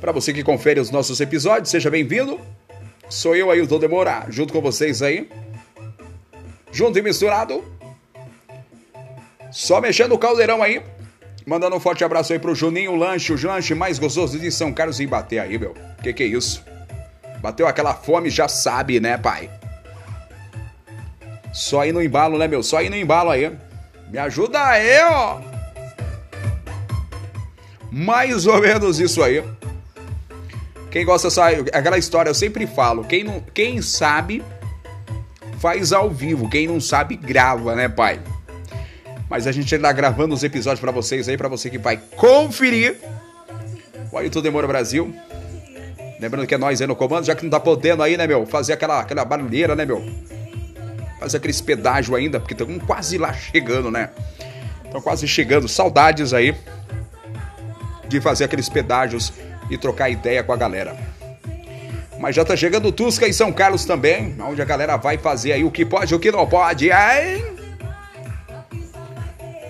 [0.00, 2.38] Para você que confere os nossos episódios, seja bem-vindo.
[3.08, 5.28] Sou eu, Ailton Demora, junto com vocês aí.
[6.70, 7.64] Junto e misturado.
[9.50, 10.82] Só mexendo o caldeirão aí.
[11.46, 15.00] Mandando um forte abraço aí pro Juninho Lanche, o lanche mais gostoso de São Carlos
[15.00, 15.74] e bater aí, meu.
[16.02, 16.62] Que que é isso?
[17.40, 19.48] Bateu aquela fome, já sabe, né, pai?
[21.52, 22.62] Só ir no embalo, né, meu?
[22.62, 23.50] Só ir no embalo aí.
[24.10, 25.40] Me ajuda aí, ó.
[27.90, 29.42] Mais ou menos isso aí.
[30.96, 34.42] Quem gosta sabe, aquela história eu sempre falo, quem não, quem sabe
[35.58, 38.18] faz ao vivo, quem não sabe grava, né, pai?
[39.28, 41.98] Mas a gente ainda tá gravando os episódios para vocês aí, para você que vai
[42.16, 42.96] conferir.
[44.10, 45.14] O Ailton Demora Brasil.
[46.18, 48.46] Lembrando que é nós aí no comando, já que não tá podendo aí, né, meu?
[48.46, 50.02] Fazer aquela, aquela barulheira, né, meu?
[51.20, 54.08] Fazer aqueles pedágio ainda, porque estamos quase lá chegando, né?
[54.82, 55.68] Estão quase chegando.
[55.68, 56.56] Saudades aí
[58.08, 59.30] de fazer aqueles pedágios
[59.70, 60.96] e trocar ideia com a galera.
[62.18, 65.64] Mas já tá chegando Tusca e São Carlos também, onde a galera vai fazer aí
[65.64, 67.44] o que pode e o que não pode, hein?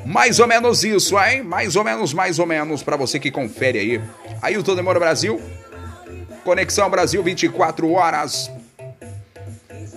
[0.04, 1.42] Mais ou menos isso, hein?
[1.42, 4.00] Mais ou menos, mais ou menos, para você que confere aí.
[4.40, 5.40] Aí o Demora Brasil,
[6.44, 8.48] Conexão Brasil 24 horas,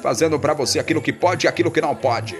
[0.02, 2.36] fazendo para você aquilo que pode e aquilo que não pode.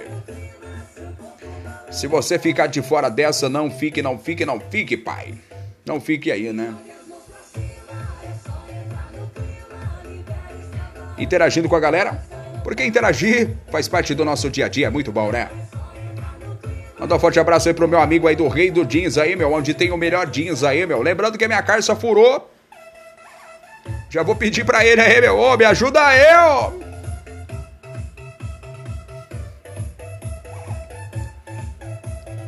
[1.92, 5.36] Se você ficar de fora dessa, não fique, não fique, não fique, pai.
[5.86, 6.74] Não fique aí, né?
[11.20, 12.24] Interagindo com a galera,
[12.64, 15.50] porque interagir faz parte do nosso dia a dia, é muito bom, né?
[17.00, 19.54] Manda um forte abraço aí pro meu amigo aí do Rei do Jeans aí, meu,
[19.54, 21.02] onde tem o melhor jeans aí, meu.
[21.02, 22.52] Lembrando que a minha carça furou.
[24.10, 25.38] Já vou pedir pra ele aí, meu.
[25.38, 26.72] Ô, me ajuda aí, ó.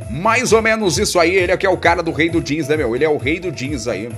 [0.10, 2.76] Mais ou menos isso aí, ele aqui é o cara do Rei do Jeans, né,
[2.76, 2.94] meu?
[2.94, 4.10] Ele é o Rei do Jeans aí.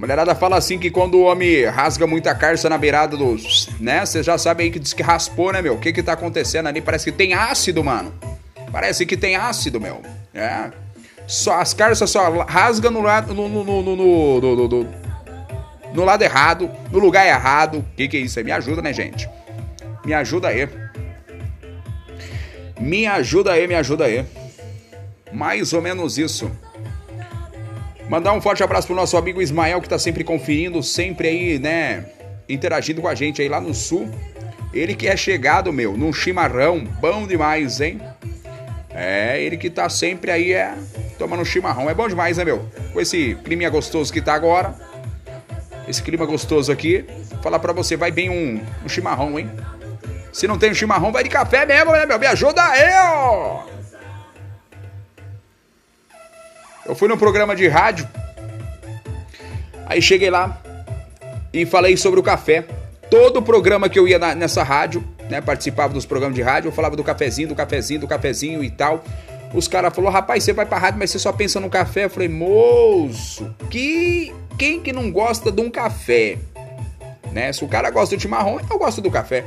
[0.00, 3.68] Mulherada fala assim que quando o homem rasga muita carça na beirada dos.
[3.78, 4.04] né?
[4.04, 5.74] Você já sabe aí que diz que raspou, né, meu?
[5.74, 6.80] O que que tá acontecendo ali?
[6.80, 8.12] Parece que tem ácido, mano.
[8.72, 10.00] Parece que tem ácido, meu.
[10.32, 10.70] É.
[11.26, 13.34] Só, as carças só rasgam no lado.
[13.34, 14.88] No, no, no, no, no,
[15.92, 17.78] no lado errado, no lugar errado.
[17.78, 18.44] O que, que é isso aí?
[18.44, 19.28] Me ajuda, né, gente?
[20.04, 20.66] Me ajuda aí.
[22.80, 24.24] Me ajuda aí, me ajuda aí.
[25.30, 26.50] Mais ou menos isso.
[28.10, 32.06] Mandar um forte abraço pro nosso amigo Ismael, que tá sempre conferindo, sempre aí, né,
[32.48, 34.10] interagindo com a gente aí lá no sul.
[34.74, 38.00] Ele que é chegado, meu, num chimarrão, bom demais, hein?
[38.92, 40.74] É, ele que tá sempre aí, é,
[41.20, 41.88] tomando chimarrão.
[41.88, 42.68] É bom demais, né, meu?
[42.92, 44.74] Com esse clima gostoso que tá agora.
[45.86, 47.04] Esse clima gostoso aqui.
[47.40, 49.48] Falar pra você, vai bem um, um chimarrão, hein?
[50.32, 52.18] Se não tem um chimarrão, vai de café mesmo, né, meu?
[52.18, 53.69] Me ajuda aí,
[56.90, 58.08] Eu fui num programa de rádio.
[59.86, 60.60] Aí cheguei lá
[61.52, 62.64] e falei sobre o café.
[63.08, 66.72] Todo programa que eu ia na, nessa rádio, né, participava dos programas de rádio, eu
[66.72, 69.04] falava do cafezinho, do cafezinho, do cafezinho e tal.
[69.54, 72.06] Os caras falaram, rapaz, você vai pra rádio, mas você só pensa no café.
[72.06, 76.38] Eu falei, moço, que quem que não gosta de um café?
[77.30, 77.52] Né?
[77.52, 79.44] Se o cara gosta de chimarrão, eu gosto do café.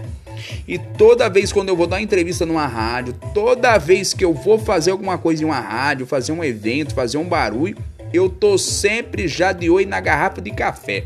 [0.67, 4.33] E toda vez quando eu vou dar uma entrevista numa rádio, toda vez que eu
[4.33, 7.77] vou fazer alguma coisa em uma rádio, fazer um evento, fazer um barulho,
[8.13, 11.05] eu tô sempre já de olho na garrafa de café.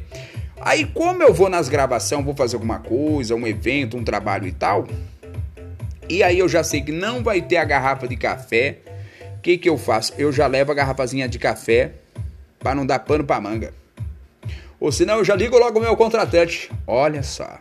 [0.59, 4.51] Aí, como eu vou nas gravações, vou fazer alguma coisa, um evento, um trabalho e
[4.51, 4.87] tal,
[6.09, 8.77] e aí eu já sei que não vai ter a garrafa de café,
[9.37, 10.13] o que, que eu faço?
[10.17, 11.91] Eu já levo a garrafazinha de café
[12.59, 13.73] para não dar pano para manga.
[14.79, 16.71] Ou senão eu já ligo logo o meu contratante.
[16.85, 17.57] Olha só.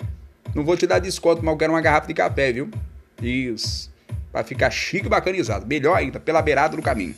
[0.56, 2.70] Não vou te dar desconto, mas eu quero uma garrafa de café, viu?
[3.20, 3.92] Isso.
[4.32, 5.66] Pra ficar chique e bacanizado.
[5.66, 7.14] Melhor ainda, pela beirada do caminho.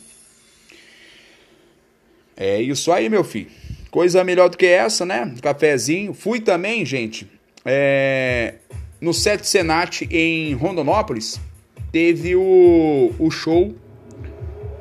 [2.35, 3.49] É isso aí, meu filho.
[3.89, 5.33] Coisa melhor do que essa, né?
[5.41, 6.13] Cafezinho.
[6.13, 7.31] Fui também, gente,
[7.63, 8.55] é...
[8.99, 11.39] no Sete Senat em Rondonópolis.
[11.93, 13.73] Teve o, o show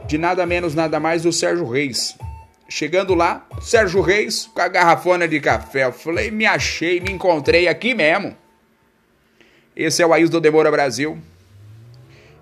[0.09, 2.17] de nada menos, nada mais do Sérgio Reis.
[2.69, 5.85] Chegando lá, Sérgio Reis com a garrafona de café.
[5.85, 8.37] Eu falei, me achei, me encontrei aqui mesmo.
[9.79, 11.17] Esse é o Ailton Demora Brasil.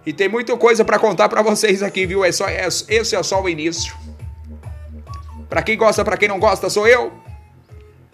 [0.06, 2.24] E tem muita coisa para contar para vocês aqui, viu?
[2.24, 3.94] É só, é, esse é só o início.
[5.46, 7.12] Para quem gosta, para quem não gosta, sou eu.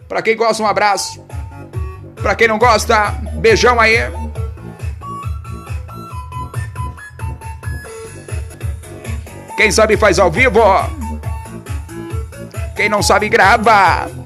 [0.08, 1.24] Para quem gosta, um abraço.
[2.16, 3.96] Para quem não gosta, beijão aí.
[9.56, 10.60] Quem sabe faz ao vivo.
[12.75, 14.21] Quem não sabe grava.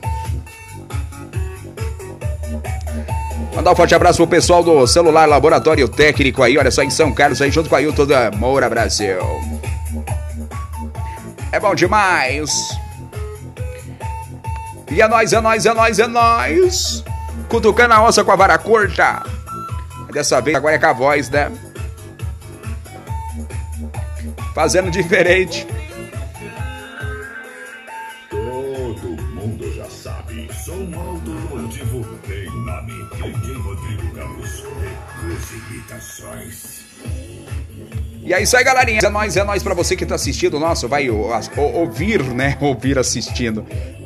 [3.57, 7.11] Mandar um forte abraço pro pessoal do celular Laboratório Técnico aí, olha só, em São
[7.11, 9.17] Carlos, aí junto com a Ailton da Moura Brasil.
[11.51, 12.51] É bom demais.
[14.91, 17.05] E é nóis, é nóis, é nóis, é nóis.
[17.49, 19.23] Cutucando a onça com a vara curta.
[20.13, 21.51] Dessa vez agora é com a voz, né?
[24.55, 25.67] Fazendo diferente.
[31.37, 33.07] Automotivo tem nome.
[33.63, 34.07] Rodrigo.
[38.27, 39.01] E é isso aí, galerinha.
[39.05, 40.59] É nóis, é nóis pra você que tá assistindo.
[40.59, 42.57] Nossa, vai ouvir, né?
[42.61, 43.65] Ouvir assistindo.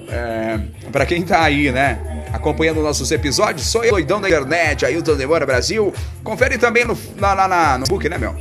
[0.08, 0.60] É,
[0.92, 2.26] pra quem tá aí, né?
[2.30, 5.92] Acompanhando nossos episódios, sou eu, doidão da internet, Ailton Demora Brasil.
[6.22, 8.36] Confere também no, na, na, na, no Facebook, né, meu?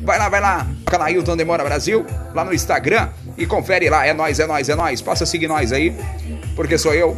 [0.00, 4.06] Vai lá, vai lá, canal Ailton Demora Brasil, lá no Instagram e confere lá.
[4.06, 5.02] É nóis, é nóis, é nóis.
[5.02, 5.96] Possa seguir nós aí,
[6.54, 7.16] porque sou eu.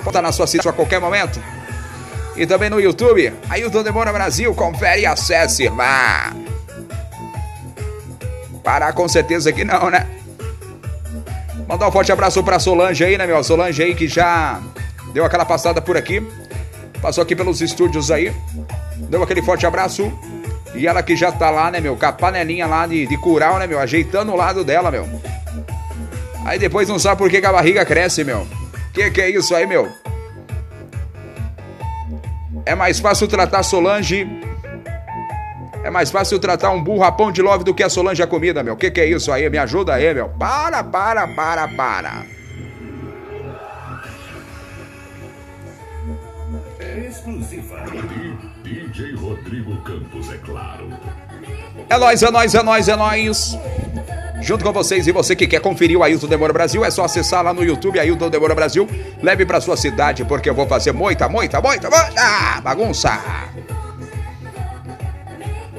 [0.00, 1.40] Pode estar na sua cidade a qualquer momento.
[2.36, 4.54] E também no YouTube, Ailton Demora Brasil.
[4.54, 6.34] Confere e acesse lá.
[8.64, 10.06] Parar com certeza que não, né?
[11.68, 13.42] Mandar um forte abraço pra Solange aí, né, meu?
[13.44, 14.60] Solange aí que já
[15.12, 16.26] deu aquela passada por aqui.
[17.00, 18.34] Passou aqui pelos estúdios aí.
[19.08, 20.12] Deu aquele forte abraço.
[20.74, 21.96] E ela que já tá lá, né, meu?
[21.96, 23.78] Com a panelinha lá de, de curau, né, meu?
[23.78, 25.08] Ajeitando o lado dela, meu.
[26.44, 28.46] Aí depois não sabe por que, que a barriga cresce, meu.
[28.92, 29.90] Que que é isso aí, meu?
[32.66, 34.26] É mais fácil tratar Solange.
[35.82, 38.26] É mais fácil tratar um burro a pão de love do que a Solange a
[38.26, 38.76] comida, meu.
[38.76, 39.48] Que que é isso aí?
[39.48, 40.28] Me ajuda aí, meu.
[40.28, 42.26] Para, para, para, para.
[47.08, 47.84] Exclusiva.
[48.62, 50.88] DJ Rodrigo Campos, é claro.
[51.88, 53.58] É nóis, é nóis, é nóis, é nóis.
[54.42, 57.42] Junto com vocês e você que quer conferir o Ailton Demora Brasil, é só acessar
[57.44, 58.88] lá no YouTube Ailton Demora Brasil.
[59.22, 63.20] Leve pra sua cidade, porque eu vou fazer muita, muita, muita, muita bagunça.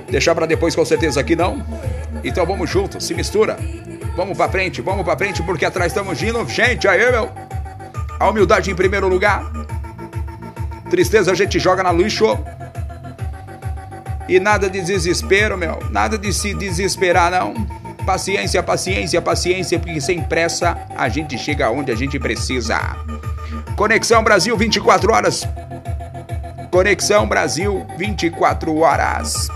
[0.10, 1.66] Deixar pra depois com certeza aqui não.
[2.24, 3.58] Então vamos junto, se mistura.
[4.16, 6.48] Vamos pra frente, vamos pra frente, porque atrás estamos indo.
[6.48, 7.30] Gente, aí, meu.
[8.19, 9.52] A humildade em primeiro lugar.
[10.90, 12.38] Tristeza a gente joga na lixo.
[14.28, 15.80] E nada de desespero, meu.
[15.90, 17.54] Nada de se desesperar, não.
[18.06, 22.98] Paciência, paciência, paciência, porque sem pressa a gente chega onde a gente precisa.
[23.75, 25.48] Conexão Brasil 24 horas.
[26.71, 29.50] Conexão Brasil 24 horas.